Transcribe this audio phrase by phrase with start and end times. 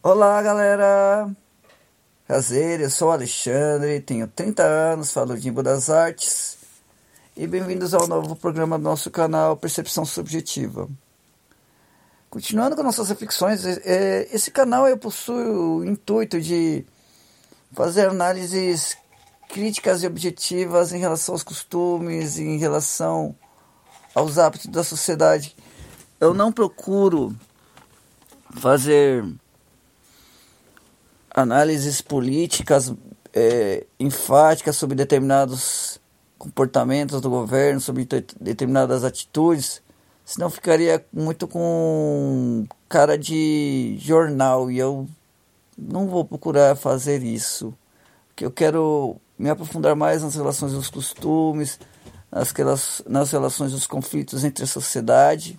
[0.00, 1.28] Olá, galera!
[2.24, 6.56] Prazer, eu sou Alexandre, tenho 30 anos, falo de Imbu das Artes
[7.36, 10.88] e bem-vindos ao novo programa do nosso canal Percepção Subjetiva.
[12.30, 16.86] Continuando com nossas reflexões, é, esse canal eu possuo o intuito de
[17.72, 18.96] fazer análises
[19.48, 23.34] críticas e objetivas em relação aos costumes, em relação
[24.14, 25.56] aos hábitos da sociedade.
[26.20, 27.34] Eu não procuro
[28.60, 29.24] fazer
[31.38, 32.92] análises políticas
[33.32, 36.00] é, enfáticas sobre determinados
[36.36, 38.06] comportamentos do governo, sobre
[38.40, 39.82] determinadas atitudes,
[40.24, 45.06] senão ficaria muito com cara de jornal e eu
[45.76, 47.74] não vou procurar fazer isso.
[48.28, 51.78] Porque eu quero me aprofundar mais nas relações dos costumes,
[52.30, 55.58] nas, nas relações dos conflitos entre a sociedade.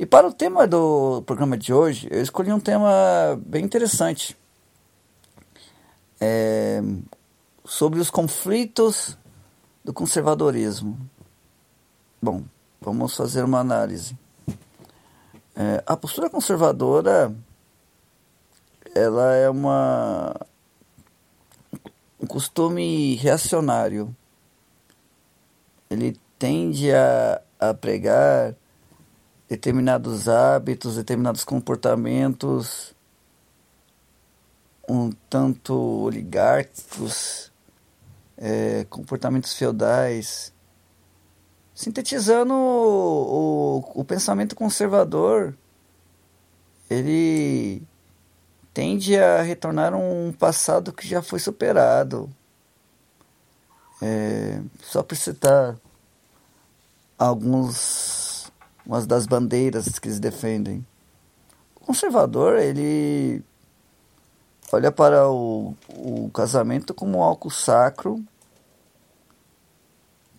[0.00, 4.34] E para o tema do programa de hoje, eu escolhi um tema bem interessante.
[6.18, 6.80] É,
[7.66, 9.18] sobre os conflitos
[9.84, 10.98] do conservadorismo.
[12.20, 12.42] Bom,
[12.80, 14.16] vamos fazer uma análise.
[15.54, 17.36] É, a postura conservadora
[18.94, 20.34] ela é uma
[22.18, 24.16] um costume reacionário.
[25.90, 28.54] Ele tende a, a pregar
[29.50, 32.94] determinados hábitos, determinados comportamentos
[34.88, 37.52] um tanto oligárquicos,
[38.36, 40.52] é, comportamentos feudais,
[41.74, 45.56] sintetizando o, o, o pensamento conservador,
[46.88, 47.82] ele
[48.74, 52.28] tende a retornar um passado que já foi superado.
[54.02, 55.76] É, só para citar
[57.18, 57.76] alguns
[58.90, 60.84] umas das bandeiras que eles defendem.
[61.76, 63.40] O conservador, ele
[64.72, 68.20] olha para o, o casamento como algo sacro,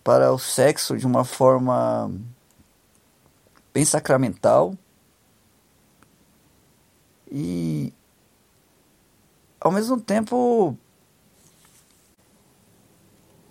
[0.04, 2.12] para o sexo de uma forma
[3.72, 4.76] bem sacramental
[7.30, 7.90] e
[9.58, 10.76] ao mesmo tempo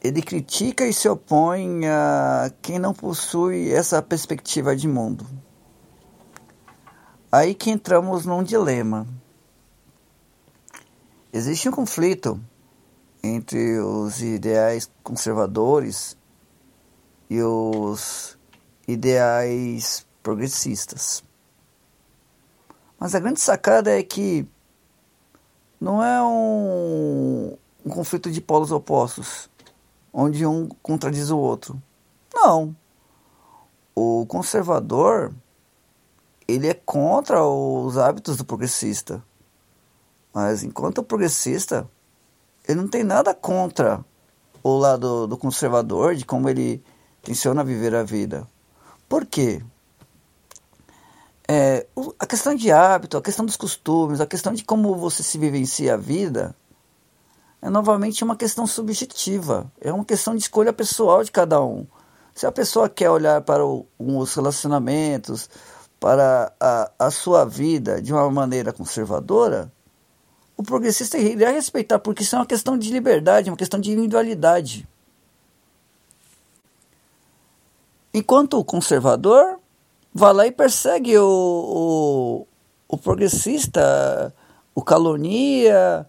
[0.04, 5.26] ele critica e se opõe a quem não possui essa perspectiva de mundo.
[7.32, 9.08] Aí que entramos num dilema.
[11.32, 12.42] Existe um conflito
[13.24, 16.18] entre os ideais conservadores
[17.30, 18.38] e os
[18.88, 21.24] ideais progressistas.
[23.00, 24.46] Mas a grande sacada é que
[25.80, 29.50] não é um, um conflito de polos opostos
[30.14, 31.82] onde um contradiz o outro.
[32.34, 32.76] Não.
[33.96, 35.34] O conservador
[36.48, 39.24] ele é contra os hábitos do progressista.
[40.34, 41.90] Mas enquanto o progressista,
[42.68, 44.04] ele não tem nada contra
[44.64, 46.84] o lado do conservador, de como ele
[47.22, 48.48] tenciona viver a vida.
[49.10, 49.64] Por quê?
[51.48, 51.86] É,
[52.18, 55.96] a questão de hábito, a questão dos costumes, a questão de como você se vivencia
[55.96, 56.56] a vida,
[57.62, 61.86] é novamente uma questão subjetiva, é uma questão de escolha pessoal de cada um.
[62.34, 65.50] Se a pessoa quer olhar para o, os relacionamentos,
[66.00, 69.72] para a, a sua vida de uma maneira conservadora,
[70.58, 74.88] o progressista irá respeitar, porque isso é uma questão de liberdade, uma questão de individualidade.
[78.14, 79.60] Enquanto o conservador
[80.14, 82.48] vai lá e persegue o, o,
[82.88, 84.34] o progressista,
[84.74, 86.08] o calonia,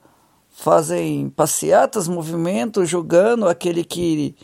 [0.53, 4.37] fazem passeatas, movimentos, julgando aquele que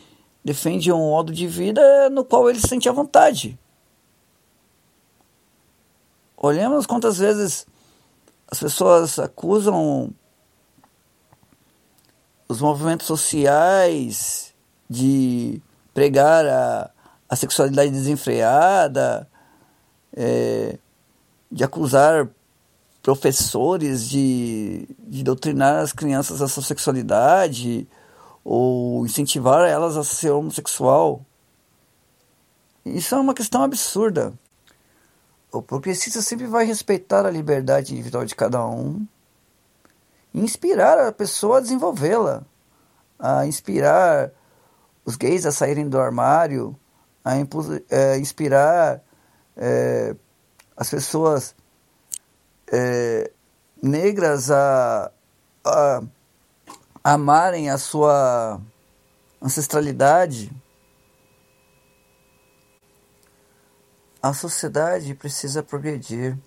[0.43, 3.57] defende um modo de vida no qual ele se sente à vontade.
[6.35, 7.67] Olhemos quantas vezes
[8.49, 10.09] as pessoas acusam
[12.47, 14.55] os movimentos sociais
[14.89, 15.61] de
[15.93, 16.89] pregar a,
[17.29, 19.29] a sexualidade desenfreada,
[20.15, 20.79] é,
[21.51, 22.27] de acusar
[23.01, 27.87] professores de, de doutrinar as crianças a sua sexualidade
[28.43, 31.25] ou incentivar elas a ser homossexual.
[32.85, 34.33] Isso é uma questão absurda.
[35.51, 39.05] O progressista sempre vai respeitar a liberdade individual de cada um
[40.33, 42.43] e inspirar a pessoa a desenvolvê-la,
[43.17, 44.31] a inspirar
[45.03, 46.77] os gays a saírem do armário,
[47.25, 47.35] a
[47.89, 49.01] é, inspirar
[49.57, 50.15] é,
[50.77, 51.55] as pessoas
[52.71, 53.31] é,
[53.81, 55.11] negras a,
[55.65, 56.01] a,
[57.03, 58.61] amarem a sua
[59.41, 60.51] ancestralidade,
[64.21, 66.37] a sociedade precisa progredir.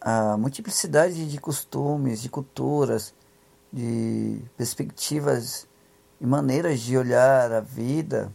[0.00, 3.14] a multiplicidade de costumes, de culturas,
[3.72, 5.66] de perspectivas
[6.20, 8.32] e maneiras de olhar a vida,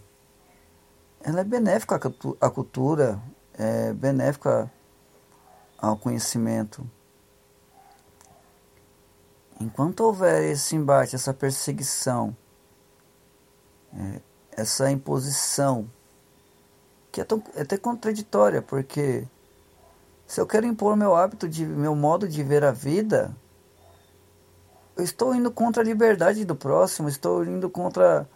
[1.23, 1.95] ela é benéfica
[2.41, 3.21] à cultura,
[3.53, 4.71] é benéfica
[5.81, 6.87] ao conhecimento.
[9.59, 12.35] Enquanto houver esse embate, essa perseguição,
[13.93, 15.89] é, essa imposição,
[17.11, 19.27] que é, tão, é até contraditória, porque
[20.25, 23.35] se eu quero impor meu hábito, de, meu modo de ver a vida,
[24.95, 28.27] eu estou indo contra a liberdade do próximo, estou indo contra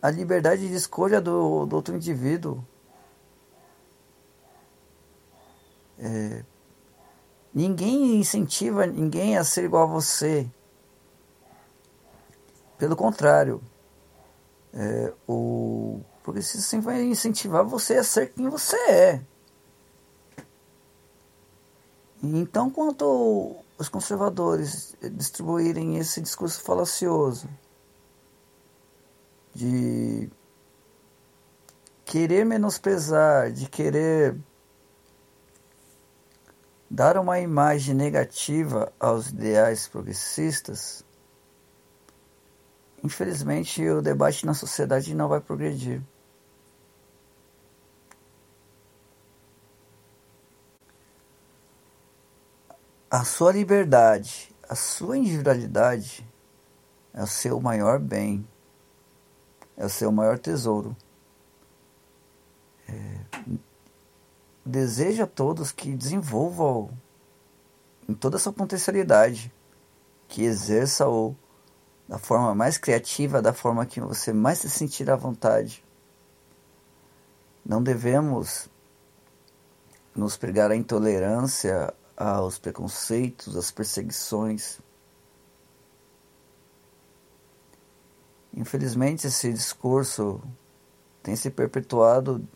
[0.00, 2.64] a liberdade de escolha do, do outro indivíduo.
[5.98, 6.44] É,
[7.54, 10.48] ninguém incentiva ninguém a ser igual a você.
[12.78, 13.62] Pelo contrário,
[14.72, 19.22] é, o progressista sempre vai incentivar você a ser quem você é.
[22.22, 27.48] Então, quanto os conservadores distribuírem esse discurso falacioso
[29.54, 30.30] de
[32.04, 34.36] querer menosprezar, de querer
[36.92, 41.02] dar uma imagem negativa aos ideais progressistas,
[43.02, 46.02] infelizmente o debate na sociedade não vai progredir.
[53.10, 56.28] A sua liberdade, a sua individualidade
[57.14, 58.46] é o seu maior bem,
[59.78, 60.94] é o seu maior tesouro.
[62.86, 63.71] É,
[64.64, 66.90] desejo a todos que desenvolvam
[68.08, 69.52] em toda a sua potencialidade,
[70.28, 71.34] que exerça-o
[72.08, 75.84] da forma mais criativa, da forma que você mais se sentir à vontade.
[77.64, 78.68] Não devemos
[80.14, 84.78] nos pregar a intolerância, aos preconceitos, às perseguições.
[88.54, 90.40] Infelizmente, esse discurso
[91.22, 92.46] tem se perpetuado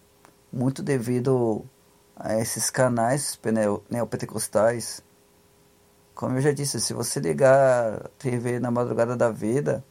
[0.52, 1.64] muito devido
[2.16, 3.38] a esses canais
[3.90, 5.02] neopentecostais.
[6.14, 9.84] Como eu já disse, se você ligar TV na madrugada da vida,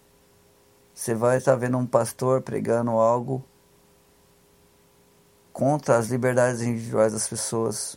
[0.94, 3.46] você vai estar vendo um pastor pregando algo
[5.54, 7.96] contra as liberdades individuais das pessoas.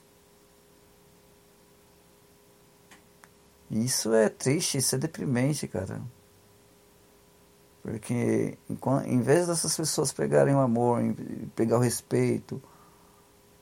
[3.71, 6.03] Isso é triste, isso é deprimente, cara.
[7.83, 8.59] Porque
[9.07, 11.01] em vez dessas pessoas pegarem o amor,
[11.57, 12.63] pegar o respeito,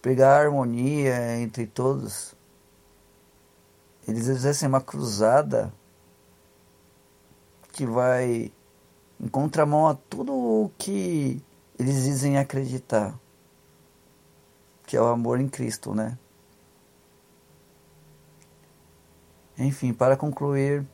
[0.06, 2.32] pegar a harmonia entre todos,
[4.06, 5.74] eles exercem uma cruzada
[7.72, 8.52] que vai
[9.18, 11.42] em contramão a tudo o que
[11.76, 13.18] eles dizem acreditar,
[14.86, 16.16] que é o amor em Cristo, né?
[19.58, 20.86] Enfim, para concluir,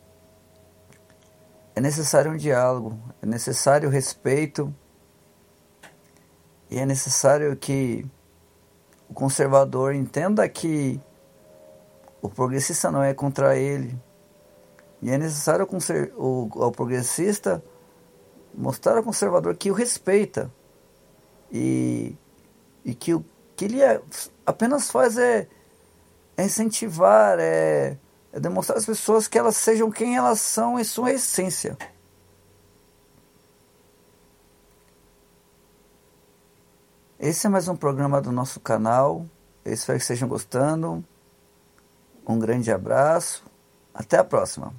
[1.77, 4.75] é necessário um diálogo, é necessário respeito
[6.71, 8.07] e é necessário que
[9.13, 10.99] o conservador entenda que
[12.23, 13.95] o progressista não é contra ele.
[15.03, 15.69] E é necessário
[16.17, 17.63] o, progressista
[18.55, 20.51] mostrar ao conservador que o respeita
[21.53, 22.17] e,
[22.85, 23.23] e que o
[23.55, 24.01] que ele é,
[24.47, 25.47] apenas faz é,
[26.37, 27.99] é incentivar, é
[28.33, 31.77] é demonstrar às pessoas que elas sejam quem elas são em sua essência.
[37.25, 39.25] Esse é mais um programa do nosso canal.
[39.65, 41.05] Eu espero que estejam gostando.
[42.27, 43.45] Um grande abraço.
[43.95, 44.75] Até a próxima.